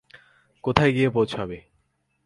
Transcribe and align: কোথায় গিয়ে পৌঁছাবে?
কোথায় 0.63 0.91
গিয়ে 0.91 1.09
পৌঁছাবে? 1.09 1.57